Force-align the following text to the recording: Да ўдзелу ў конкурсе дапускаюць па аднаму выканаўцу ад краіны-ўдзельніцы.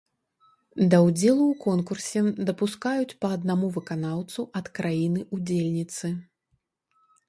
Да 0.93 0.97
ўдзелу 1.07 1.45
ў 1.49 1.55
конкурсе 1.65 2.19
дапускаюць 2.49 3.17
па 3.21 3.27
аднаму 3.37 3.67
выканаўцу 3.79 4.41
ад 4.63 4.75
краіны-ўдзельніцы. 4.81 6.07